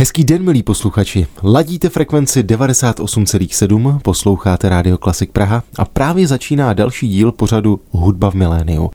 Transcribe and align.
Hezký 0.00 0.24
den, 0.24 0.42
milí 0.42 0.62
posluchači. 0.62 1.26
Ladíte 1.42 1.88
frekvenci 1.88 2.42
98,7, 2.42 3.98
posloucháte 3.98 4.68
Radio 4.68 4.98
Klasik 4.98 5.32
Praha 5.32 5.62
a 5.78 5.84
právě 5.84 6.26
začíná 6.26 6.72
další 6.72 7.08
díl 7.08 7.32
pořadu 7.32 7.80
Hudba 7.90 8.30
v 8.30 8.34
miléniu. 8.34 8.90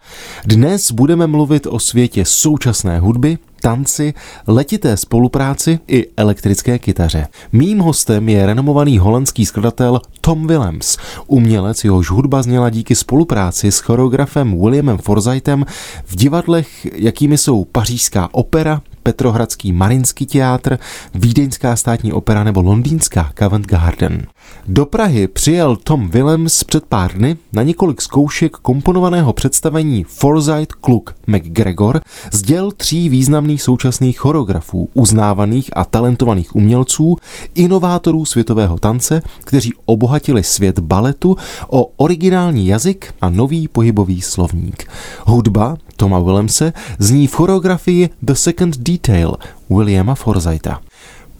Dnes 0.45 0.91
budeme 0.91 1.27
mluvit 1.27 1.68
o 1.68 1.80
světě 1.80 2.26
současné 2.26 2.99
hudby, 2.99 3.38
tanci, 3.62 4.13
letité 4.48 4.98
spolupráci 4.98 5.80
i 5.88 6.07
elektrické 6.18 6.80
kytaře. 6.80 7.27
Mým 7.52 7.80
hostem 7.80 8.30
je 8.30 8.45
renomovaný 8.45 8.98
holandský 8.98 9.45
skladatel 9.45 10.02
Tom 10.22 10.48
Willems, 10.48 10.98
umělec, 11.27 11.84
jehož 11.84 12.09
hudba 12.09 12.41
zněla 12.41 12.70
díky 12.70 12.95
spolupráci 12.95 13.72
s 13.72 13.80
choreografem 13.80 14.59
Williamem 14.62 14.98
Forsythem 14.98 15.66
v 16.05 16.16
divadlech, 16.16 16.88
jakými 16.94 17.38
jsou 17.38 17.66
Pařížská 17.66 18.30
opera, 18.31 18.81
Petrohradský 19.05 19.73
Marinský 19.73 20.26
teátr, 20.26 20.80
Vídeňská 21.13 21.76
státní 21.76 22.13
opera 22.13 22.44
nebo 22.44 22.62
Londýnská 22.62 23.32
Covent 23.40 23.68
Garden. 23.68 24.27
Do 24.67 24.85
Prahy 24.85 25.27
přijel 25.27 25.76
Tom 25.76 26.09
Willems 26.09 26.63
před 26.63 26.85
pár 26.85 27.13
dny 27.13 27.38
na 27.54 27.63
několik 27.63 28.02
zkoušek 28.02 28.52
komponovaného 28.52 29.34
představení 29.34 30.04
Forsyth 30.04 30.73
Kluk 30.81 31.16
McGregor 31.27 32.02
z 32.31 32.41
děl 32.41 32.71
tří 32.71 33.09
významných 33.09 33.62
současných 33.62 34.20
choreografů, 34.20 34.90
uznávaných 34.94 35.70
a 35.73 35.85
talentovaných 35.85 36.55
umělců, 36.55 37.16
inovátorů 37.55 38.26
světového 38.26 38.77
tance, 38.80 39.21
kteří 39.44 39.73
obohatili 39.85 40.44
svět 40.44 40.80
baletu 40.80 41.38
o 41.68 41.85
originální 41.85 42.68
jazyk 42.68 43.13
a 43.21 43.30
nový 43.30 43.68
pohybový 43.68 44.21
slovník. 44.21 44.90
Hudba 45.26 45.77
Toma 45.96 46.20
Willemse 46.20 46.73
zní 46.99 47.27
v 47.27 47.34
choreografii 47.34 48.10
The 48.21 48.34
Second 48.34 48.77
Detail 48.77 49.35
Williama 49.70 50.16
Forsytha. 50.16 50.82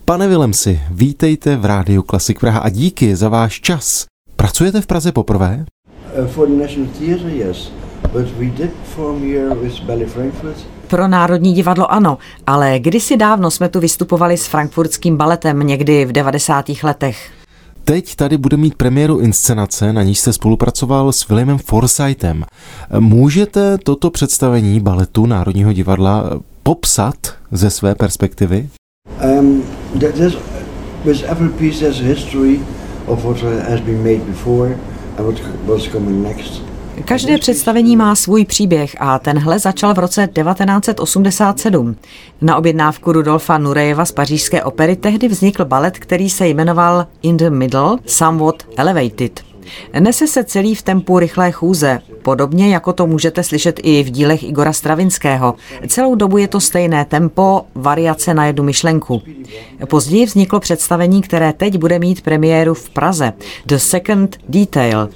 Pane 0.06 0.28
Willemsi, 0.28 0.82
vítejte 0.92 1.58
v 1.58 1.66
Rádiu 1.66 2.04
Klasik 2.04 2.40
Praha 2.40 2.60
a 2.60 2.70
díky 2.70 3.16
za 3.16 3.30
váš 3.30 3.62
čas. 3.62 4.06
Pracujete 4.36 4.82
v 4.82 4.88
Praze 4.88 5.12
poprvé? 5.12 5.66
Uh, 6.20 6.28
for 6.28 6.48
the 6.48 6.54
National 6.54 6.90
Theatre, 7.00 7.32
yes. 7.32 7.72
But 8.14 8.26
we 8.38 8.46
did 8.46 8.72
perform 8.72 9.22
here 9.22 9.56
with 9.56 9.82
Ballet 9.82 10.10
Frankfurt. 10.10 10.58
Pro 10.88 11.08
Národní 11.08 11.54
divadlo 11.54 11.92
ano, 11.92 12.18
ale 12.48 12.80
kdysi 12.80 13.18
dávno 13.18 13.52
jsme 13.52 13.70
tu 13.70 13.80
vystupovali 13.80 14.38
s 14.38 14.48
frankfurtským 14.48 15.18
baletem 15.18 15.60
někdy 15.60 16.06
v 16.06 16.12
90. 16.12 16.66
letech. 16.84 17.32
Teď 17.84 18.16
tady 18.16 18.38
bude 18.38 18.58
mít 18.58 18.76
premiéru 18.76 19.20
inscenace, 19.20 19.94
na 19.94 20.04
níž 20.04 20.20
jste 20.20 20.34
spolupracoval 20.34 21.12
s 21.12 21.28
Williamem 21.28 21.58
Forsythem. 21.58 22.46
Můžete 23.00 23.78
toto 23.78 24.10
představení 24.10 24.80
baletu 24.80 25.26
Národního 25.26 25.74
divadla 25.74 26.30
popsat 26.64 27.16
ze 27.52 27.70
své 27.70 27.96
perspektivy? 27.96 28.70
Um, 29.40 29.64
there's, 30.00 30.36
with 31.06 31.24
every 31.24 31.50
piece 31.50 31.80
there's 31.80 32.00
a 32.00 32.04
history 32.04 32.60
of 33.08 33.24
what 33.26 33.38
has 33.70 33.82
been 33.82 34.04
made 34.04 34.26
before 34.26 34.78
and 35.18 35.26
what, 35.28 35.40
what's 35.66 35.88
coming 35.88 36.24
next. 36.24 36.62
Každé 37.06 37.38
představení 37.38 37.96
má 37.96 38.16
svůj 38.16 38.46
příběh 38.46 38.96
a 39.00 39.20
tenhle 39.20 39.60
začal 39.60 39.94
v 39.94 40.00
roce 40.00 40.28
1987. 40.28 41.96
Na 42.42 42.58
objednávku 42.58 43.12
Rudolfa 43.12 43.58
Nurejeva 43.58 44.06
z 44.06 44.12
pařížské 44.12 44.64
opery 44.64 44.96
tehdy 44.96 45.28
vznikl 45.28 45.66
balet, 45.66 46.00
který 46.00 46.30
se 46.30 46.48
jmenoval 46.48 47.08
In 47.22 47.38
the 47.38 47.50
Middle, 47.50 47.98
Somewhat 48.06 48.64
Elevated. 48.78 49.55
Nese 50.00 50.28
se 50.28 50.44
celý 50.44 50.76
v 50.76 50.82
tempu 50.82 51.20
rychlé 51.20 51.52
chůze, 51.52 52.00
podobně 52.22 52.74
jako 52.74 52.94
to 52.94 53.08
můžete 53.08 53.44
slyšet 53.44 53.80
i 53.84 54.04
v 54.04 54.10
dílech 54.10 54.44
Igora 54.44 54.74
Stravinského. 54.74 55.56
Celou 55.88 56.16
dobu 56.16 56.38
je 56.38 56.48
to 56.48 56.60
stejné 56.60 57.06
tempo, 57.06 57.62
variace 57.76 58.34
na 58.34 58.46
jednu 58.46 58.64
myšlenku. 58.64 59.22
Později 59.90 60.26
vzniklo 60.26 60.60
představení, 60.60 61.22
které 61.22 61.54
teď 61.54 61.78
bude 61.78 62.00
mít 62.00 62.22
premiéru 62.22 62.74
v 62.74 62.90
Praze, 62.90 63.34
The 63.66 63.76
Second 63.76 64.38
Detail. 64.50 65.10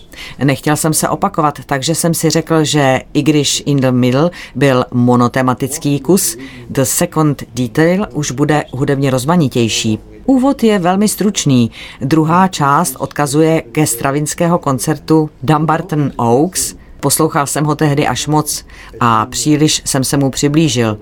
Nechtěl 0.44 0.76
jsem 0.76 0.94
se 0.94 1.10
opakovat, 1.10 1.60
takže 1.66 1.96
jsem 1.96 2.14
si 2.14 2.30
řekl, 2.30 2.64
že 2.64 3.02
i 3.14 3.22
když 3.24 3.64
In 3.66 3.78
the 3.78 3.92
Middle 3.92 4.32
byl 4.56 4.86
monotematický 4.92 6.00
kus, 6.00 6.38
The 6.70 6.84
Second 6.84 7.44
Detail 7.56 8.08
už 8.14 8.32
bude 8.32 8.64
hudebně 8.72 9.10
rozmanitější. 9.10 10.00
Úvod 10.26 10.64
je 10.64 10.80
velmi 10.80 11.08
stručný. 11.08 11.72
Druhá 12.02 12.48
část 12.48 12.96
odkazuje 13.00 13.62
ke 13.62 13.88
stravinského 13.88 14.60
koncertu 14.60 15.30
Dumbarton 15.44 16.12
Oaks. 16.16 16.76
Poslouchal 17.00 17.48
jsem 17.48 17.66
ho 17.66 17.76
tehdy 17.76 18.08
až 18.08 18.28
moc 18.28 18.66
a 19.00 19.26
příliš 19.26 19.82
jsem 19.86 20.04
se 20.04 20.18
mu 20.18 20.30
přiblížil. 20.30 20.98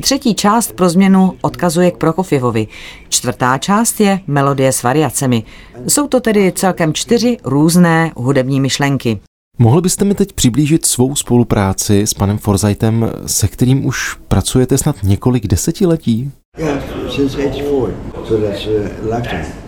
Třetí 0.00 0.34
část 0.34 0.72
pro 0.72 0.88
změnu 0.88 1.32
odkazuje 1.40 1.90
k 1.90 1.96
Prokofjevovi. 1.96 2.66
Čtvrtá 3.08 3.58
část 3.58 4.00
je 4.00 4.20
melodie 4.26 4.72
s 4.72 4.82
variacemi. 4.82 5.42
Jsou 5.88 6.08
to 6.08 6.20
tedy 6.20 6.52
celkem 6.56 6.94
čtyři 6.94 7.36
různé 7.44 8.12
hudební 8.16 8.60
myšlenky. 8.60 9.20
Mohl 9.58 9.80
byste 9.80 10.04
mi 10.04 10.14
teď 10.14 10.32
přiblížit 10.32 10.86
svou 10.86 11.14
spolupráci 11.16 12.02
s 12.02 12.14
panem 12.14 12.38
Forsythem, 12.38 13.10
se 13.26 13.48
kterým 13.48 13.86
už 13.86 14.16
pracujete 14.28 14.78
snad 14.78 14.96
několik 15.02 15.46
desetiletí? 15.46 16.30
Uh, 16.60 16.93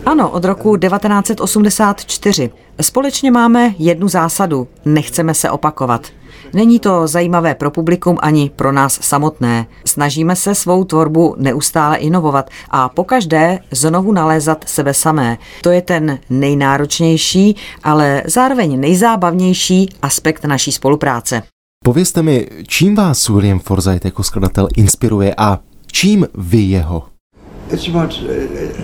ano, 0.05 0.29
od 0.29 0.45
roku 0.45 0.77
1984. 0.77 2.49
Společně 2.81 3.31
máme 3.31 3.73
jednu 3.79 4.07
zásadu. 4.07 4.67
Nechceme 4.85 5.33
se 5.33 5.49
opakovat. 5.49 6.07
Není 6.53 6.79
to 6.79 7.07
zajímavé 7.07 7.55
pro 7.55 7.71
publikum 7.71 8.17
ani 8.21 8.51
pro 8.55 8.71
nás 8.71 8.99
samotné. 9.01 9.67
Snažíme 9.85 10.35
se 10.35 10.55
svou 10.55 10.83
tvorbu 10.83 11.35
neustále 11.37 11.97
inovovat 11.97 12.49
a 12.69 12.89
pokaždé 12.89 13.59
znovu 13.71 14.11
nalézat 14.11 14.63
sebe 14.67 14.93
samé. 14.93 15.37
To 15.61 15.71
je 15.71 15.81
ten 15.81 16.19
nejnáročnější, 16.29 17.55
ale 17.83 18.23
zároveň 18.25 18.79
nejzábavnější 18.79 19.89
aspekt 20.01 20.45
naší 20.45 20.71
spolupráce. 20.71 21.43
Povězte 21.83 22.21
mi, 22.23 22.47
čím 22.67 22.95
vás 22.95 23.29
William 23.29 23.59
Forsythe 23.59 24.07
jako 24.07 24.23
skladatel 24.23 24.67
inspiruje 24.75 25.35
a 25.37 25.59
čím 25.91 26.27
vy 26.35 26.57
jeho? 26.57 27.16
It's 27.71 27.87
about, 27.87 28.13
uh, 28.13 28.27
uh 28.27 28.81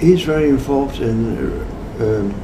he's 0.00 0.24
very 0.26 0.48
involved 0.48 1.00
in 1.00 1.36
uh, 1.36 2.04
um, 2.04 2.34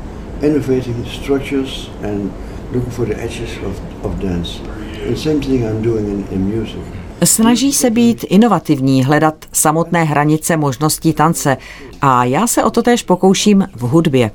innovating 0.42 1.04
structures 1.06 1.90
and 2.02 2.30
looking 2.72 2.92
for 2.92 3.06
the 3.06 3.22
edges 3.22 3.50
of, 3.66 4.04
of 4.04 4.20
dance. 4.20 4.60
The 5.08 5.16
same 5.16 5.40
thing 5.40 5.64
I'm 5.64 5.82
doing 5.82 6.06
in, 6.08 6.24
in 6.32 6.58
music. 6.58 6.80
Snaží 7.24 7.72
se 7.72 7.90
být 7.90 8.24
inovativní, 8.28 9.04
hledat 9.04 9.34
samotné 9.52 10.04
hranice 10.04 10.56
možností 10.56 11.12
tance 11.12 11.56
a 12.00 12.24
já 12.24 12.46
se 12.46 12.64
o 12.64 12.70
to 12.70 12.82
též 12.82 13.02
pokouším 13.02 13.68
v 13.76 13.80
hudbě. 13.80 14.30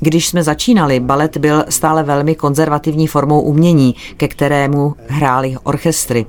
Když 0.00 0.28
jsme 0.28 0.42
začínali, 0.42 1.00
balet 1.00 1.36
byl 1.36 1.64
stále 1.68 2.02
velmi 2.02 2.34
konzervativní 2.34 3.06
formou 3.06 3.40
umění, 3.40 3.94
ke 4.16 4.28
kterému 4.28 4.94
hráli 5.08 5.56
orchestry. 5.62 6.26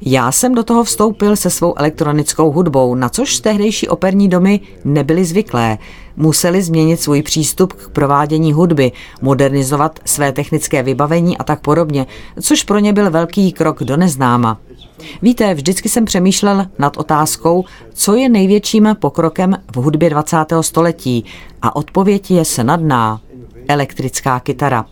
Já 0.00 0.32
jsem 0.32 0.54
do 0.54 0.64
toho 0.64 0.84
vstoupil 0.84 1.36
se 1.36 1.50
svou 1.50 1.74
elektronickou 1.76 2.50
hudbou, 2.50 2.94
na 2.94 3.08
což 3.08 3.40
tehdejší 3.40 3.88
operní 3.88 4.28
domy 4.28 4.60
nebyly 4.84 5.24
zvyklé. 5.24 5.78
Museli 6.16 6.62
změnit 6.62 7.00
svůj 7.00 7.22
přístup 7.22 7.72
k 7.72 7.88
provádění 7.88 8.52
hudby, 8.52 8.92
modernizovat 9.22 10.00
své 10.04 10.32
technické 10.32 10.82
vybavení 10.82 11.38
a 11.38 11.44
tak 11.44 11.60
podobně, 11.60 12.06
což 12.40 12.62
pro 12.62 12.78
ně 12.78 12.92
byl 12.92 13.10
velký 13.10 13.52
krok 13.52 13.84
do 13.84 13.96
neznáma. 13.96 14.58
Víte, 15.22 15.54
vždycky 15.54 15.88
jsem 15.88 16.04
přemýšlel 16.04 16.66
nad 16.78 16.96
otázkou, 16.96 17.64
co 17.92 18.14
je 18.14 18.28
největším 18.28 18.96
pokrokem 18.98 19.56
v 19.74 19.76
hudbě 19.76 20.10
20. 20.10 20.36
století 20.60 21.24
a 21.62 21.76
odpověď 21.76 22.30
je 22.30 22.44
snadná. 22.44 23.20
Elektrická 23.68 24.40
kytara. 24.40 24.84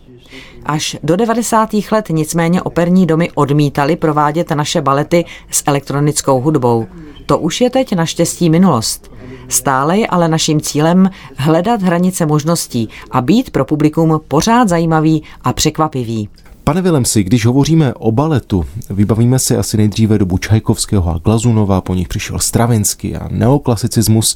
Až 0.65 0.97
do 1.03 1.15
90. 1.15 1.69
let 1.91 2.05
nicméně 2.09 2.61
operní 2.61 3.05
domy 3.05 3.31
odmítali 3.35 3.95
provádět 3.95 4.49
naše 4.49 4.81
balety 4.81 5.25
s 5.51 5.63
elektronickou 5.65 6.41
hudbou. 6.41 6.87
To 7.25 7.37
už 7.37 7.61
je 7.61 7.69
teď 7.69 7.95
naštěstí 7.95 8.49
minulost. 8.49 9.11
Stále 9.47 9.97
je 9.97 10.07
ale 10.07 10.27
naším 10.27 10.61
cílem 10.61 11.09
hledat 11.37 11.81
hranice 11.81 12.25
možností 12.25 12.89
a 13.11 13.21
být 13.21 13.49
pro 13.49 13.65
publikum 13.65 14.19
pořád 14.27 14.69
zajímavý 14.69 15.23
a 15.41 15.53
překvapivý. 15.53 16.29
Pane 16.63 16.81
Vilemsi, 16.81 17.23
když 17.23 17.45
hovoříme 17.45 17.93
o 17.93 18.11
baletu, 18.11 18.65
vybavíme 18.89 19.39
si 19.39 19.57
asi 19.57 19.77
nejdříve 19.77 20.17
dobu 20.17 20.37
Čajkovského 20.37 21.11
a 21.11 21.17
Glazunova, 21.17 21.81
po 21.81 21.95
nich 21.95 22.07
přišel 22.07 22.39
Stravinsky 22.39 23.15
a 23.15 23.27
neoklasicismus. 23.31 24.35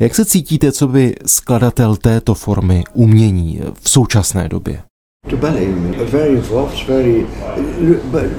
Jak 0.00 0.14
se 0.14 0.24
cítíte, 0.24 0.72
co 0.72 0.88
by 0.88 1.14
skladatel 1.26 1.96
této 1.96 2.34
formy 2.34 2.84
umění 2.94 3.60
v 3.82 3.90
současné 3.90 4.48
době? 4.48 4.82
To 5.30 5.36
ballet, 5.36 5.68
very 6.10 6.34
involved, 6.34 6.86
very, 6.86 7.26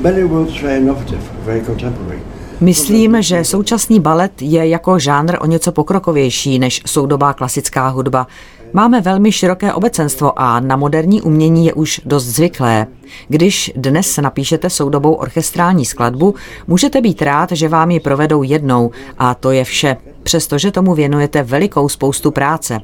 ballet 0.01 0.23
world 0.23 0.49
is 0.49 0.61
very 0.61 0.77
innovative, 0.77 1.21
very 1.45 1.61
contemporary. 1.65 2.19
Myslím, 2.61 3.21
že 3.21 3.43
současný 3.43 3.99
balet 3.99 4.41
je 4.41 4.67
jako 4.67 4.99
žánr 4.99 5.37
o 5.41 5.45
něco 5.45 5.71
pokrokovější 5.71 6.59
než 6.59 6.81
soudobá 6.85 7.33
klasická 7.33 7.87
hudba. 7.87 8.27
Máme 8.73 9.01
velmi 9.01 9.31
široké 9.31 9.73
obecenstvo 9.73 10.39
a 10.39 10.59
na 10.59 10.75
moderní 10.75 11.21
umění 11.21 11.65
je 11.65 11.73
už 11.73 12.01
dost 12.05 12.25
zvyklé. 12.25 12.87
Když 13.27 13.71
dnes 13.75 14.17
napíšete 14.17 14.69
soudobou 14.69 15.13
orchestrální 15.13 15.85
skladbu, 15.85 16.35
můžete 16.67 17.01
být 17.01 17.21
rád, 17.21 17.51
že 17.51 17.69
vám 17.69 17.91
ji 17.91 17.99
provedou 17.99 18.43
jednou 18.43 18.91
a 19.17 19.33
to 19.35 19.51
je 19.51 19.63
vše, 19.63 19.97
přestože 20.23 20.71
tomu 20.71 20.95
věnujete 20.95 21.43
velikou 21.43 21.89
spoustu 21.89 22.31
práce. 22.31 22.79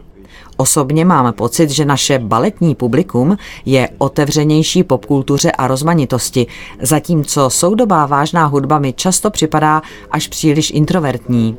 Osobně 0.62 1.06
mám 1.06 1.34
pocit, 1.34 1.70
že 1.70 1.86
naše 1.86 2.20
baletní 2.20 2.76
publikum 2.76 3.38
je 3.66 3.90
otevřenější 3.98 4.84
popkultuře 4.84 5.52
a 5.52 5.68
rozmanitosti, 5.68 6.48
zatímco 6.82 7.50
soudobá 7.50 8.06
vážná 8.06 8.46
hudba 8.46 8.80
mi 8.80 8.94
často 8.94 9.30
připadá 9.30 9.82
až 10.12 10.28
příliš 10.28 10.72
introvertní. 10.72 11.58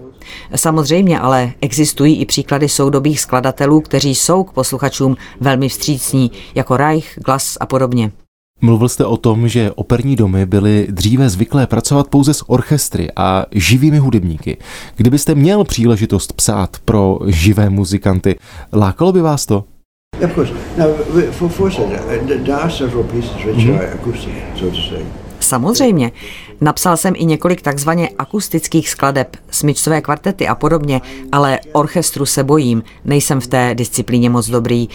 Samozřejmě 0.56 1.20
ale 1.20 1.52
existují 1.61 2.20
i 2.20 2.26
příklady 2.26 2.69
soudobých 2.69 3.20
skladatelů, 3.20 3.81
kteří 3.81 4.14
jsou 4.14 4.44
k 4.44 4.52
posluchačům 4.52 5.17
velmi 5.41 5.69
vstřícní, 5.69 6.31
jako 6.55 6.76
Reich, 6.76 7.19
Glass 7.25 7.56
a 7.61 7.67
podobně. 7.67 8.12
Mluvil 8.60 8.88
jste 8.88 9.04
o 9.04 9.16
tom, 9.16 9.48
že 9.48 9.72
operní 9.72 10.16
domy 10.16 10.46
byly 10.46 10.86
dříve 10.90 11.28
zvyklé 11.28 11.66
pracovat 11.66 12.08
pouze 12.08 12.34
s 12.34 12.50
orchestry 12.50 13.08
a 13.16 13.46
živými 13.52 13.98
hudebníky. 13.98 14.56
Kdybyste 14.96 15.34
měl 15.34 15.64
příležitost 15.64 16.32
psát 16.32 16.76
pro 16.84 17.18
živé 17.26 17.70
muzikanty, 17.70 18.36
lákalo 18.72 19.12
by 19.12 19.20
vás 19.20 19.46
to? 19.46 19.64
Of 20.24 20.34
course. 20.34 20.52
Now, 20.78 20.88
for, 21.30 21.48
for 21.48 21.72
there 22.26 22.54
are 22.54 22.70
several 22.70 23.04
pieces 23.04 23.30
which 23.44 23.68
are 23.68 23.92
acoustic, 23.92 24.34
so 24.56 24.76
to 24.76 24.82
say. 24.82 25.04
Samozřejmě. 25.40 26.12
Napsal 26.60 26.96
jsem 26.96 27.14
i 27.16 27.24
několik 27.24 27.62
takzvaně 27.62 28.08
akustických 28.18 28.88
skladeb, 28.88 29.36
smyčcové 29.50 30.00
kvartety 30.00 30.48
a 30.48 30.54
podobně, 30.54 31.00
ale 31.32 31.58
orchestru 31.72 32.26
se 32.26 32.44
bojím, 32.44 32.82
nejsem 33.04 33.40
v 33.40 33.46
té 33.46 33.74
disciplíně 33.74 34.30
moc 34.30 34.50
dobrý. 34.50 34.88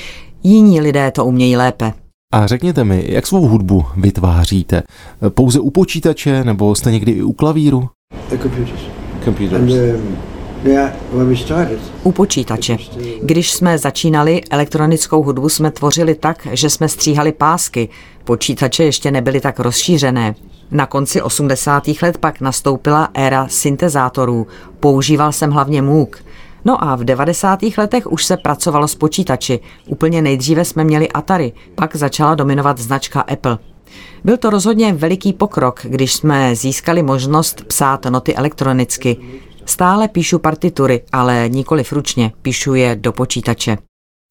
Jiní 0.44 0.82
lidé 0.82 1.12
to 1.12 1.26
umějí 1.26 1.58
lépe. 1.58 1.94
A 2.36 2.48
řekněte 2.48 2.84
mi, 2.84 3.06
jak 3.08 3.28
svou 3.28 3.48
hudbu 3.48 3.86
vytváříte? 3.98 4.84
Pouze 5.30 5.60
u 5.60 5.70
počítače 5.70 6.44
nebo 6.44 6.76
jste 6.76 6.92
někdy 6.92 7.12
i 7.12 7.24
u 7.24 7.34
klavíru? 7.34 7.90
The 8.30 8.38
computers. 8.38 8.82
Computers. 9.24 9.62
And 9.62 9.72
um, 9.72 10.18
yeah, 10.64 10.94
when 11.14 11.30
we 11.30 11.36
started, 11.36 11.80
U 12.04 12.12
počítače. 12.12 12.78
Když 13.24 13.52
jsme 13.54 13.78
začínali, 13.78 14.42
elektronickou 14.50 15.24
hudbu 15.24 15.50
jsme 15.50 15.72
tvořili 15.72 16.16
tak, 16.16 16.48
že 16.52 16.70
jsme 16.70 16.90
stříhali 16.90 17.32
pásky. 17.32 17.90
Počítače 18.24 18.84
ještě 18.84 19.12
nebyly 19.12 19.42
tak 19.42 19.60
rozšířené. 19.60 20.36
Na 20.72 20.86
konci 20.86 21.22
80. 21.22 21.84
let 22.02 22.18
pak 22.18 22.42
nastoupila 22.42 23.10
éra 23.14 23.48
syntezátorů. 23.50 24.48
Používal 24.80 25.32
jsem 25.32 25.52
hlavně 25.52 25.82
Moog. 25.82 26.24
No 26.66 26.84
a 26.84 26.96
v 26.96 27.04
90. 27.04 27.60
letech 27.78 28.12
už 28.12 28.26
se 28.26 28.38
pracovalo 28.38 28.88
s 28.88 28.96
počítači. 28.96 29.60
Úplně 29.88 30.22
nejdříve 30.22 30.66
jsme 30.66 30.84
měli 30.84 31.10
Atari, 31.10 31.54
pak 31.76 31.96
začala 31.96 32.36
dominovat 32.36 32.78
značka 32.78 33.22
Apple. 33.22 33.58
Byl 34.24 34.38
to 34.38 34.50
rozhodně 34.50 34.94
veliký 34.94 35.34
pokrok, 35.34 35.82
když 35.84 36.14
jsme 36.14 36.56
získali 36.56 37.04
možnost 37.04 37.64
psát 37.68 38.06
noty 38.06 38.36
elektronicky. 38.36 39.18
Stále 39.66 40.08
píšu 40.08 40.40
partitury, 40.40 41.02
ale 41.12 41.50
nikoli 41.50 41.84
ručně, 41.92 42.32
píšu 42.42 42.74
je 42.74 42.96
do 42.96 43.12
počítače. 43.12 43.78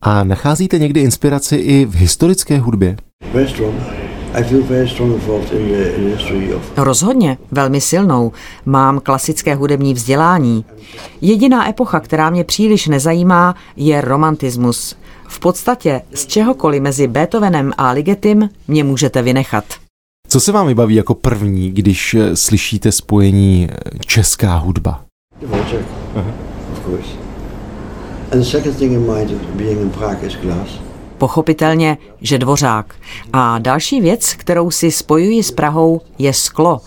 A 0.02 0.24
nacházíte 0.24 0.78
někdy 0.78 1.00
inspiraci 1.00 1.56
i 1.56 1.84
v 1.84 1.94
historické 1.94 2.58
hudbě? 2.58 2.96
Strong. 4.34 4.46
I 4.46 4.48
feel 4.48 4.62
very 4.62 4.88
strong 4.88 5.12
involved 5.12 5.52
in 5.52 5.68
the, 5.68 5.88
in 5.96 6.04
the 6.04 6.16
history 6.16 6.54
of 6.54 6.62
Rozhodně, 6.76 7.38
velmi 7.50 7.80
silnou. 7.80 8.32
Mám 8.66 9.00
klasické 9.00 9.54
hudební 9.54 9.94
vzdělání. 9.94 10.64
Jediná 11.20 11.68
epocha, 11.68 12.00
která 12.00 12.30
mě 12.30 12.44
příliš 12.44 12.86
nezajímá, 12.86 13.54
je 13.76 14.00
romantismus. 14.00 14.96
V 15.28 15.40
podstatě 15.40 16.02
z 16.14 16.26
čehokoliv 16.26 16.82
mezi 16.82 17.06
Beethovenem 17.06 17.72
a 17.78 17.90
Ligetim 17.90 18.48
mě 18.68 18.84
můžete 18.84 19.22
vynechat. 19.22 19.64
Co 20.28 20.40
se 20.40 20.52
vám 20.52 20.66
vybaví 20.66 20.94
jako 20.94 21.14
první, 21.14 21.70
když 21.70 22.14
eh, 22.14 22.36
slyšíte 22.36 22.92
spojení 22.92 23.68
eh, 23.70 23.76
česká 24.06 24.56
hudba? 24.56 25.04
the 25.40 25.46
Wojciech, 25.46 25.86
of 26.72 26.84
course. 26.84 27.08
And 28.32 28.40
the 28.40 28.44
second 28.44 28.76
thing 28.78 28.92
in 28.92 29.06
mind, 29.06 29.30
being 29.56 29.80
in 29.80 29.90
Prague, 29.90 30.24
is 30.24 30.36
glass. 30.36 30.68
Pochopitelně, 31.18 31.98
že 32.20 32.38
dvořák. 32.38 32.94
A 33.32 33.58
další 33.58 34.00
věc, 34.00 34.34
kterou 34.34 34.70
si 34.70 34.90
spojuji 34.90 35.42
s 35.42 35.50
Prahou, 35.50 36.00
je 36.18 36.32
sklo. 36.32 36.80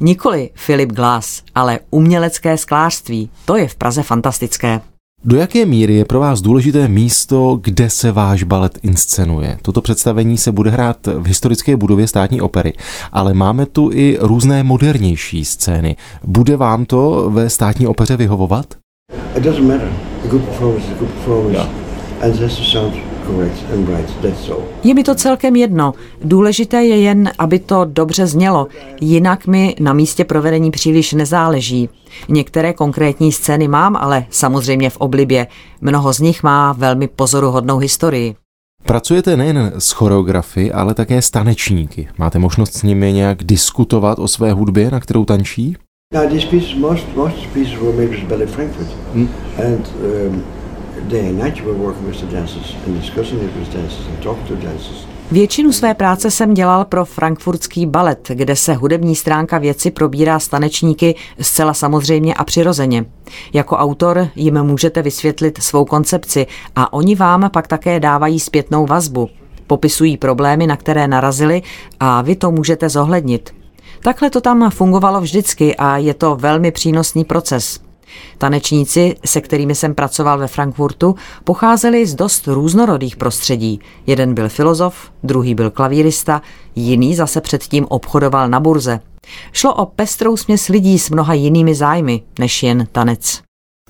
Nikoli 0.00 0.50
Philip 0.66 0.92
Glass, 0.92 1.42
ale 1.54 1.78
umělecké 1.90 2.56
sklářství. 2.56 3.30
To 3.44 3.56
je 3.56 3.68
v 3.68 3.74
Praze 3.74 4.02
fantastické. 4.02 4.80
Do 5.24 5.36
jaké 5.36 5.66
míry 5.66 5.94
je 5.94 6.04
pro 6.04 6.20
vás 6.20 6.40
důležité 6.40 6.88
místo, 6.88 7.58
kde 7.62 7.90
se 7.90 8.12
váš 8.12 8.42
balet 8.42 8.78
inscenuje? 8.82 9.58
Toto 9.62 9.80
představení 9.80 10.38
se 10.38 10.52
bude 10.52 10.70
hrát 10.70 11.06
v 11.06 11.26
historické 11.26 11.76
budově 11.76 12.06
státní 12.06 12.40
opery, 12.40 12.72
ale 13.12 13.34
máme 13.34 13.66
tu 13.66 13.90
i 13.92 14.18
různé 14.20 14.62
modernější 14.62 15.44
scény. 15.44 15.96
Bude 16.24 16.56
vám 16.56 16.84
to 16.84 17.30
ve 17.30 17.50
státní 17.50 17.86
opeře 17.86 18.16
vyhovovat? 18.16 18.66
It 19.36 19.42
doesn't 19.42 19.68
matter. 19.68 19.92
A 20.24 20.26
good 20.26 20.42
performance 20.42 20.86
is 20.86 20.92
a 20.92 20.98
good 20.98 21.10
performance. 21.10 21.68
And 22.22 22.34
it 22.34 22.40
has 22.40 22.56
to 22.56 22.64
sound 22.64 23.11
Je 24.84 24.94
mi 24.94 25.04
to 25.04 25.14
celkem 25.14 25.56
jedno. 25.56 25.94
Důležité 26.24 26.84
je 26.84 26.96
jen, 27.00 27.30
aby 27.38 27.58
to 27.58 27.84
dobře 27.84 28.26
znělo. 28.26 28.66
Jinak 29.00 29.46
mi 29.46 29.74
na 29.80 29.92
místě 29.92 30.24
provedení 30.24 30.70
příliš 30.70 31.12
nezáleží. 31.12 31.88
Některé 32.28 32.72
konkrétní 32.72 33.32
scény 33.32 33.68
mám, 33.68 33.96
ale 33.96 34.26
samozřejmě 34.30 34.90
v 34.90 34.96
oblibě. 34.96 35.46
Mnoho 35.80 36.12
z 36.12 36.20
nich 36.20 36.42
má 36.42 36.72
velmi 36.72 37.08
pozoruhodnou 37.08 37.78
historii. 37.78 38.34
Pracujete 38.84 39.36
nejen 39.36 39.72
s 39.78 39.90
choreografy, 39.90 40.72
ale 40.72 40.94
také 40.94 41.22
s 41.22 41.30
tanečníky. 41.30 42.08
Máte 42.18 42.38
možnost 42.38 42.72
s 42.74 42.82
nimi 42.82 43.12
nějak 43.12 43.44
diskutovat 43.44 44.18
o 44.18 44.28
své 44.28 44.52
hudbě, 44.52 44.90
na 44.90 45.00
kterou 45.00 45.24
tančí? 45.24 45.76
Now, 46.14 46.28
these 46.28 46.46
pieces, 46.46 46.74
most 46.74 47.06
most 47.16 47.46
pieces 47.54 47.74
were 47.80 47.92
made 47.92 48.08
with 48.08 48.28
Ballet 48.28 48.50
Frankfurt, 48.50 48.88
and 49.56 49.92
um, 49.96 50.44
day 51.00 51.28
and 51.28 51.38
night 51.38 51.56
you 51.56 51.66
were 51.66 51.78
working 51.78 52.06
with 52.06 52.20
the 52.20 52.36
dancers 52.36 52.76
and 52.86 53.00
discussing 53.00 53.42
it 53.42 53.56
with 53.56 53.72
dancers 53.74 54.06
and 54.08 54.22
talking 54.22 54.46
to 54.46 54.54
dancers. 54.54 55.06
Většinu 55.30 55.72
své 55.72 55.94
práce 55.94 56.30
jsem 56.30 56.54
dělal 56.54 56.84
pro 56.84 57.04
frankfurtský 57.04 57.86
balet, 57.86 58.28
kde 58.34 58.56
se 58.56 58.74
hudební 58.74 59.16
stránka 59.16 59.58
věci 59.58 59.90
probírá 59.90 60.38
s 60.38 60.48
tanečníky 60.48 61.14
zcela 61.40 61.74
samozřejmě 61.74 62.34
a 62.34 62.44
přirozeně. 62.44 63.04
Jako 63.52 63.76
autor 63.76 64.28
jim 64.34 64.62
můžete 64.62 65.02
vysvětlit 65.02 65.58
svou 65.62 65.84
koncepci 65.84 66.46
a 66.76 66.92
oni 66.92 67.14
vám 67.14 67.50
pak 67.52 67.68
také 67.68 68.00
dávají 68.00 68.40
zpětnou 68.40 68.86
vazbu. 68.86 69.28
Popisují 69.66 70.16
problémy, 70.16 70.66
na 70.66 70.76
které 70.76 71.08
narazili 71.08 71.62
a 72.00 72.22
vy 72.22 72.36
to 72.36 72.50
můžete 72.50 72.88
zohlednit. 72.88 73.54
Takhle 74.02 74.30
to 74.30 74.40
tam 74.40 74.70
fungovalo 74.70 75.20
vždycky 75.20 75.76
a 75.76 75.96
je 75.96 76.14
to 76.14 76.36
velmi 76.36 76.70
přínosný 76.70 77.24
proces. 77.24 77.80
Tanečníci, 78.38 79.16
se 79.24 79.40
kterými 79.40 79.74
jsem 79.74 79.94
pracoval 79.94 80.38
ve 80.38 80.46
Frankfurtu, 80.46 81.14
pocházeli 81.44 82.06
z 82.06 82.14
dost 82.14 82.46
různorodých 82.46 83.16
prostředí. 83.16 83.80
Jeden 84.06 84.34
byl 84.34 84.48
filozof, 84.48 85.10
druhý 85.22 85.54
byl 85.54 85.70
klavírista, 85.70 86.42
jiný 86.74 87.16
zase 87.16 87.40
předtím 87.40 87.86
obchodoval 87.88 88.48
na 88.48 88.60
burze. 88.60 89.00
Šlo 89.52 89.74
o 89.74 89.86
pestrou 89.86 90.36
směs 90.36 90.68
lidí 90.68 90.98
s 90.98 91.10
mnoha 91.10 91.34
jinými 91.34 91.74
zájmy, 91.74 92.22
než 92.38 92.62
jen 92.62 92.86
tanec. 92.92 93.42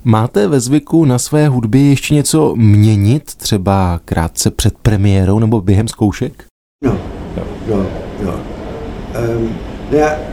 Máte 0.04 0.48
ve 0.48 0.60
zvyku 0.60 1.04
na 1.04 1.18
své 1.18 1.48
hudbě 1.48 1.82
ještě 1.82 2.14
něco 2.14 2.54
měnit, 2.56 3.34
třeba 3.34 4.00
krátce 4.04 4.50
před 4.50 4.78
premiérou 4.78 5.38
nebo 5.38 5.60
během 5.60 5.88
zkoušek? 5.88 6.44
No, 6.84 6.96
no, 7.68 7.86
no. 8.22 8.34
Um, 9.18 9.56
there 9.90 10.00
some 10.00 10.16
pieces. 10.16 10.31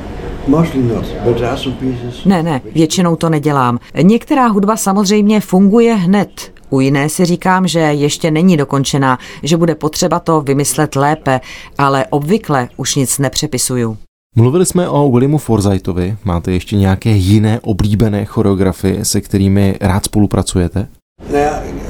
Ne, 2.26 2.44
ne, 2.44 2.62
většinou 2.74 3.16
to 3.16 3.30
nedělám. 3.30 3.80
Některá 4.02 4.48
hudba 4.48 4.78
samozřejmě 4.78 5.40
funguje 5.42 5.96
hned. 5.96 6.52
U 6.70 6.80
jiné 6.80 7.10
si 7.10 7.26
říkám, 7.26 7.68
že 7.68 7.80
ještě 7.80 8.32
není 8.32 8.58
dokončená, 8.58 9.18
že 9.44 9.58
bude 9.58 9.76
potřeba 9.76 10.20
to 10.20 10.42
vymyslet 10.42 10.96
lépe, 10.96 11.42
ale 11.78 12.06
obvykle 12.10 12.70
už 12.78 12.96
nic 12.96 13.20
nepřepisuju. 13.20 13.98
Mluvili 14.36 14.66
jsme 14.66 14.90
o 14.90 15.12
Williamu 15.12 15.38
Forsythovi. 15.38 16.18
Máte 16.24 16.52
ještě 16.52 16.76
nějaké 16.76 17.10
jiné 17.10 17.60
oblíbené 17.60 18.26
choreografie, 18.26 19.06
se 19.06 19.22
kterými 19.22 19.76
rád 19.82 20.06
spolupracujete? 20.06 20.88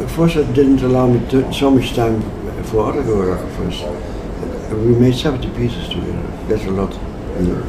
Forsyth 0.07 0.47
didn't 0.53 0.83
allow 0.83 1.13
me 1.13 1.19
to, 1.19 1.53
so 1.53 1.69
much 1.69 1.95
time 1.95 2.23
for 2.63 2.89
other 2.89 3.03
choreographers. 3.03 3.85
We 4.71 4.99
made 4.99 5.13
70 5.13 5.55
pieces 5.55 5.87
together. 5.87 6.23
That's 6.49 6.67
a 6.67 6.71
lot. 6.71 6.99
You 7.39 7.63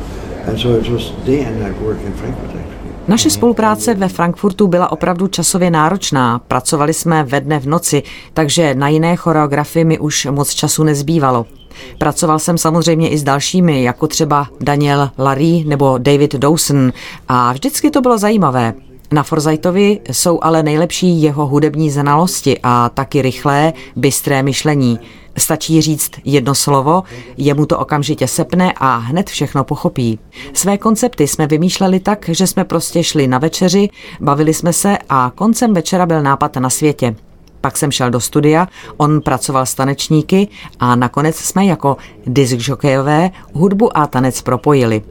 Naše 3.08 3.30
spolupráce 3.30 3.94
ve 3.94 4.08
Frankfurtu 4.08 4.66
byla 4.66 4.92
opravdu 4.92 5.26
časově 5.26 5.70
náročná. 5.70 6.38
Pracovali 6.38 6.94
jsme 6.94 7.24
ve 7.24 7.40
dne 7.40 7.60
v 7.60 7.66
noci, 7.66 8.02
takže 8.34 8.74
na 8.74 8.88
jiné 8.88 9.16
choreografii 9.16 9.84
mi 9.84 9.98
už 9.98 10.26
moc 10.30 10.50
času 10.50 10.84
nezbývalo. 10.84 11.46
Pracoval 11.98 12.38
jsem 12.38 12.58
samozřejmě 12.58 13.08
i 13.08 13.18
s 13.18 13.22
dalšími, 13.22 13.82
jako 13.82 14.06
třeba 14.06 14.46
Daniel 14.60 15.10
Larry 15.18 15.64
nebo 15.66 15.98
David 15.98 16.34
Dawson 16.34 16.92
a 17.28 17.52
vždycky 17.52 17.90
to 17.90 18.00
bylo 18.00 18.18
zajímavé. 18.18 18.74
Na 19.12 19.22
Forsytovi 19.22 20.00
jsou 20.12 20.38
ale 20.42 20.62
nejlepší 20.62 21.22
jeho 21.22 21.46
hudební 21.46 21.90
znalosti 21.90 22.58
a 22.62 22.88
taky 22.88 23.22
rychlé, 23.22 23.72
bystré 23.96 24.42
myšlení. 24.42 25.00
Stačí 25.38 25.82
říct 25.82 26.10
jedno 26.24 26.54
slovo, 26.54 27.02
jemu 27.36 27.66
to 27.66 27.78
okamžitě 27.78 28.26
sepne 28.26 28.72
a 28.76 28.96
hned 28.96 29.30
všechno 29.30 29.64
pochopí. 29.64 30.18
Své 30.52 30.78
koncepty 30.78 31.26
jsme 31.26 31.46
vymýšleli 31.46 32.00
tak, 32.00 32.28
že 32.28 32.46
jsme 32.46 32.64
prostě 32.64 33.04
šli 33.04 33.26
na 33.26 33.38
večeři, 33.38 33.88
bavili 34.20 34.54
jsme 34.54 34.72
se 34.72 34.98
a 35.08 35.32
koncem 35.34 35.74
večera 35.74 36.06
byl 36.06 36.22
nápad 36.22 36.56
na 36.56 36.70
světě. 36.70 37.16
Pak 37.60 37.76
jsem 37.76 37.92
šel 37.92 38.10
do 38.10 38.20
studia, 38.20 38.68
on 38.96 39.20
pracoval 39.20 39.66
s 39.66 39.74
tanečníky 39.74 40.48
a 40.80 40.96
nakonec 40.96 41.36
jsme 41.36 41.66
jako 41.66 41.96
diskžokejové 42.26 43.30
hudbu 43.52 43.96
a 43.96 44.06
tanec 44.06 44.42
propojili. 44.42 45.02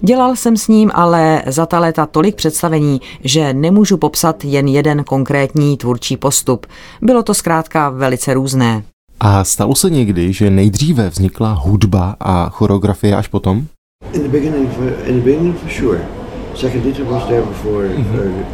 Dělal 0.00 0.36
jsem 0.36 0.56
s 0.56 0.68
ním 0.68 0.90
ale 0.94 1.42
za 1.46 1.66
ta 1.66 1.78
léta 1.78 2.06
tolik 2.06 2.34
představení, 2.34 3.00
že 3.24 3.54
nemůžu 3.54 3.96
popsat 3.96 4.44
jen 4.44 4.68
jeden 4.68 5.04
konkrétní 5.04 5.76
tvůrčí 5.76 6.16
postup. 6.16 6.66
Bylo 7.02 7.22
to 7.22 7.34
zkrátka 7.34 7.90
velice 7.90 8.34
různé. 8.34 8.82
A 9.20 9.44
stalo 9.44 9.74
se 9.74 9.90
někdy, 9.90 10.32
že 10.32 10.50
nejdříve 10.50 11.10
vznikla 11.10 11.52
hudba 11.52 12.16
a 12.20 12.48
choreografie 12.48 13.16
až 13.16 13.28
potom? 13.28 13.66
In 14.12 14.22
the 14.22 14.28
beginning, 14.28 14.72
for, 14.72 14.84
in 15.06 15.14
the 15.14 15.24
beginning 15.24 15.58
for 15.58 15.70
sure. 15.70 16.00
Second 16.54 16.98
was 16.98 17.24
there 17.28 17.42
before 17.42 17.88
mm-hmm. 17.88 18.44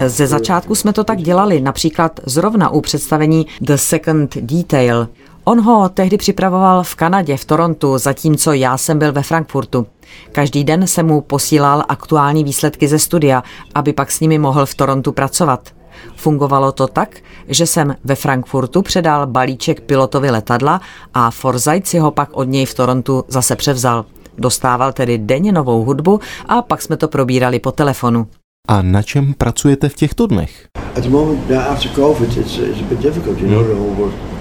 uh, 0.00 0.06
ze 0.06 0.26
začátku 0.26 0.74
jsme 0.74 0.92
to 0.92 1.04
tak 1.04 1.18
dělali, 1.18 1.60
například 1.60 2.20
zrovna 2.26 2.70
u 2.70 2.80
představení 2.80 3.46
The 3.60 3.74
Second 3.74 4.36
Detail. 4.36 5.08
On 5.50 5.60
ho 5.60 5.88
tehdy 5.88 6.16
připravoval 6.16 6.82
v 6.82 6.94
Kanadě, 6.94 7.36
v 7.36 7.44
Torontu, 7.44 7.98
zatímco 7.98 8.52
já 8.52 8.76
jsem 8.76 8.98
byl 8.98 9.12
ve 9.12 9.22
Frankfurtu. 9.22 9.86
Každý 10.32 10.64
den 10.64 10.86
se 10.86 11.02
mu 11.02 11.20
posílal 11.20 11.84
aktuální 11.88 12.44
výsledky 12.44 12.88
ze 12.88 12.98
studia, 12.98 13.42
aby 13.74 13.92
pak 13.92 14.10
s 14.10 14.20
nimi 14.20 14.38
mohl 14.38 14.66
v 14.66 14.74
Torontu 14.74 15.12
pracovat. 15.12 15.68
Fungovalo 16.16 16.72
to 16.72 16.86
tak, 16.86 17.16
že 17.48 17.66
jsem 17.66 17.96
ve 18.04 18.14
Frankfurtu 18.14 18.82
předal 18.82 19.26
balíček 19.26 19.80
pilotovi 19.80 20.30
letadla 20.30 20.80
a 21.14 21.30
Forsyth 21.30 21.86
si 21.86 21.98
ho 21.98 22.10
pak 22.10 22.28
od 22.32 22.44
něj 22.44 22.66
v 22.66 22.74
Torontu 22.74 23.24
zase 23.28 23.56
převzal. 23.56 24.04
Dostával 24.38 24.92
tedy 24.92 25.18
denně 25.18 25.52
novou 25.52 25.84
hudbu 25.84 26.20
a 26.46 26.62
pak 26.62 26.82
jsme 26.82 26.96
to 26.96 27.08
probírali 27.08 27.58
po 27.58 27.72
telefonu. 27.72 28.26
A 28.68 28.82
na 28.82 29.02
čem 29.02 29.34
pracujete 29.34 29.88
v 29.88 29.94
těchto 29.94 30.26
dnech? 30.26 30.66
At 30.96 31.02
the 31.02 31.10
moment, 31.10 31.50
after 31.50 31.90
COVID, 31.92 32.36
it's, 32.36 32.58
it's 32.58 32.80
a 32.80 32.84
bit 32.84 32.98
difficult, 32.98 33.38
you 33.38 33.48
know, 33.48 33.64
the 33.64 33.74
whole 33.74 33.94
world 33.94 34.39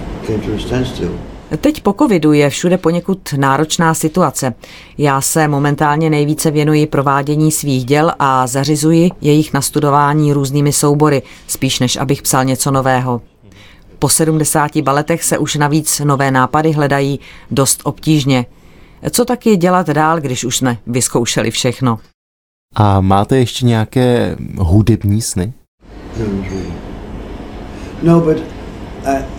Teď 1.57 1.81
po 1.83 1.93
covidu 1.93 2.33
je 2.33 2.49
všude 2.49 2.77
poněkud 2.77 3.33
náročná 3.37 3.93
situace. 3.93 4.53
Já 4.97 5.21
se 5.21 5.47
momentálně 5.47 6.09
nejvíce 6.09 6.51
věnuji 6.51 6.87
provádění 6.87 7.51
svých 7.51 7.85
děl 7.85 8.11
a 8.19 8.47
zařizuji 8.47 9.09
jejich 9.21 9.53
nastudování 9.53 10.33
různými 10.33 10.73
soubory, 10.73 11.21
spíš 11.47 11.79
než 11.79 11.95
abych 11.97 12.21
psal 12.21 12.45
něco 12.45 12.71
nového. 12.71 13.21
Po 13.99 14.09
70 14.09 14.77
baletech 14.77 15.23
se 15.23 15.37
už 15.37 15.55
navíc 15.55 15.99
nové 15.99 16.31
nápady 16.31 16.71
hledají 16.71 17.19
dost 17.51 17.81
obtížně. 17.83 18.45
Co 19.11 19.25
taky 19.25 19.57
dělat 19.57 19.87
dál, 19.87 20.21
když 20.21 20.43
už 20.43 20.57
jsme 20.57 20.77
vyzkoušeli 20.87 21.51
všechno? 21.51 21.99
A 22.75 23.01
máte 23.01 23.37
ještě 23.37 23.65
nějaké 23.65 24.35
hudební 24.57 25.21
sny? 25.21 25.53
No, 28.03 28.19
but 28.19 28.37
I, 29.05 29.38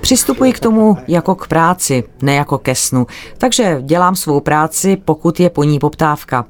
Přistupuji 0.00 0.52
k 0.52 0.60
tomu 0.60 0.96
jako 1.08 1.34
k 1.34 1.48
práci, 1.48 2.04
ne 2.22 2.34
jako 2.34 2.58
ke 2.58 2.74
snu, 2.74 3.06
takže 3.38 3.78
dělám 3.80 4.16
svou 4.16 4.40
práci, 4.40 4.96
pokud 5.04 5.40
je 5.40 5.50
po 5.50 5.64
ní 5.64 5.78
poptávka. 5.78 6.44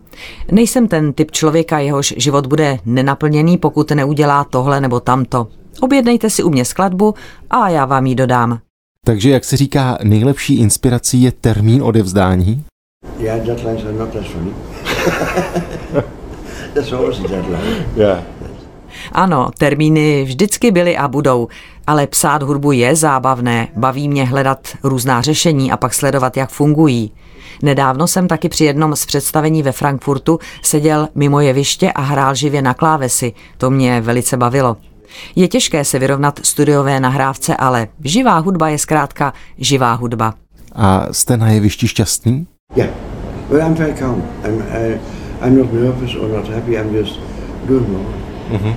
Nejsem 0.50 0.88
ten 0.88 1.12
typ 1.12 1.31
člověka, 1.31 1.79
jehož 1.79 2.14
život 2.17 2.47
bude 2.47 2.79
nenaplněný, 2.87 3.59
pokud 3.59 3.91
neudělá 3.91 4.45
tohle 4.45 4.81
nebo 4.81 5.00
tamto. 5.00 5.49
Objednejte 5.81 6.31
si 6.31 6.43
u 6.43 6.50
mě 6.50 6.64
skladbu 6.64 7.14
a 7.50 7.69
já 7.69 7.85
vám 7.85 8.07
ji 8.07 8.14
dodám. 8.14 8.59
Takže 9.07 9.31
jak 9.31 9.45
se 9.45 9.57
říká, 9.57 9.99
nejlepší 10.02 10.59
inspirací 10.59 11.23
je 11.23 11.33
termín 11.33 11.83
odevzdání? 11.83 12.64
Yeah, 13.19 13.47
deadlines 13.47 13.85
are 13.85 13.93
not 13.93 14.12
that 14.12 14.25
funny. 14.26 14.50
That's 16.75 16.93
always 16.93 17.19
a 17.21 17.29
deadline. 17.29 17.87
Yeah. 17.97 18.23
Ano, 19.13 19.51
termíny 19.59 20.25
vždycky 20.25 20.71
byly 20.71 20.97
a 20.97 21.09
budou, 21.09 21.49
ale 21.87 22.07
psát 22.07 22.43
hudbu 22.43 22.73
je 22.73 22.97
zábavné, 22.97 23.69
baví 23.77 24.09
mě 24.09 24.25
hledat 24.25 24.69
různá 24.83 25.23
řešení 25.23 25.73
a 25.73 25.77
pak 25.77 25.95
sledovat, 25.95 26.37
jak 26.37 26.51
fungují. 26.51 27.13
Nedávno 27.63 28.07
jsem 28.07 28.29
taky 28.29 28.49
při 28.49 28.65
jednom 28.65 28.97
z 28.97 29.07
představení 29.07 29.63
ve 29.63 29.73
Frankfurtu 29.73 30.39
seděl 30.63 31.09
mimo 31.15 31.41
jeviště 31.41 31.93
a 31.93 32.01
hrál 32.01 32.35
živě 32.35 32.63
na 32.63 32.75
klávesi. 32.75 33.33
To 33.59 33.71
mě 33.71 34.01
velice 34.01 34.37
bavilo. 34.37 34.77
Je 35.37 35.49
těžké 35.49 35.85
se 35.85 35.99
vyrovnat 35.99 36.41
studiové 36.43 37.01
nahrávce, 37.01 37.57
ale 37.57 37.89
živá 38.05 38.39
hudba 38.39 38.69
je 38.69 38.79
zkrátka 38.79 39.33
živá 39.59 39.93
hudba. 39.93 40.35
A 40.75 41.07
jste 41.13 41.37
na 41.37 41.51
jevišti 41.51 41.89
šťastný? 41.89 42.47
Yeah, 42.77 42.91
but 43.49 43.61
I'm 43.61 43.75
very 43.75 43.93
calm. 43.93 44.23
I'm, 44.45 44.63
I, 44.63 45.01
I'm 45.47 45.59
not 45.59 45.73
nervous 45.73 46.15
or 46.15 46.29
not 46.29 46.49
happy, 46.49 46.77
I'm 46.77 46.97
just 46.97 47.21
doing 47.69 48.22
mm-hmm. 48.53 48.75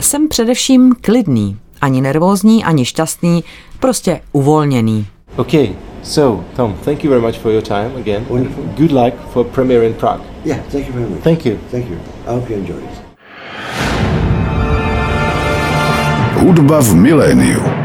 Jsem 0.00 0.28
především 0.28 0.92
klidný, 1.00 1.56
ani 1.80 2.00
nervózní, 2.00 2.64
ani 2.64 2.84
šťastný, 2.84 3.44
prostě 3.80 4.20
uvolněný. 4.32 5.06
Okay, 5.36 5.68
so 6.02 6.44
Tom, 6.56 6.74
thank 6.84 7.04
you 7.04 7.10
very 7.10 7.22
much 7.22 7.38
for 7.38 7.52
your 7.52 7.62
time 7.62 7.90
again. 7.96 8.26
Wonderful. 8.28 8.64
Good 8.76 8.92
luck 8.92 9.14
for 9.32 9.44
premiere 9.44 9.86
in 9.86 9.94
Prague. 9.94 10.24
Yeah, 10.44 10.60
thank 10.72 10.86
you 10.86 10.92
very 10.92 11.06
much. 11.10 11.22
Thank 11.22 11.46
you. 11.46 11.58
Thank 11.70 11.90
you. 11.90 11.96
I 12.26 12.34
hope 12.34 12.52
you 12.52 12.58
enjoy 12.58 12.76
it. 12.76 13.04
Hudba 16.44 16.80
v 16.80 16.94
miléniu. 16.94 17.83